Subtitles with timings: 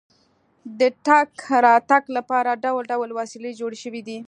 [0.79, 1.29] د تګ
[1.65, 4.17] راتګ لپاره ډول ډول وسیلې جوړې شوې دي.